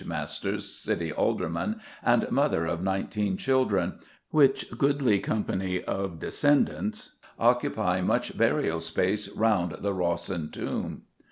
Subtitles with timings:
[0.03, 3.99] Masters, City Alderman, and mother of nineteen children,
[4.31, 11.03] which goodly company of descendants occupy much burial space round the Rawson tomb.